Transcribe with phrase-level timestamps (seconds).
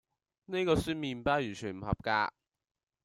[0.45, 2.33] 呢個酸麵包完全唔合格